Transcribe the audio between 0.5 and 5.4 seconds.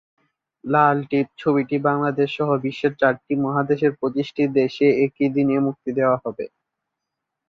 লাল টিপ ছবিটি বাংলাদেশসহ বিশ্বের চারটি মহাদেশের পঁচিশটি দেশে একই